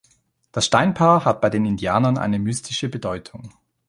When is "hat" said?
1.25-1.41